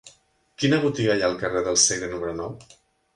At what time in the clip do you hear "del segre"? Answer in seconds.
1.67-2.09